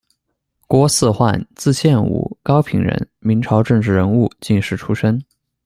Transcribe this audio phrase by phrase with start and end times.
[0.67, 5.23] 郭嗣焕，字宪吾，，高平人，明朝政治人物、进士出身。